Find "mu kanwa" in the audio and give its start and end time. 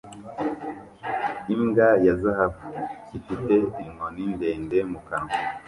4.91-5.35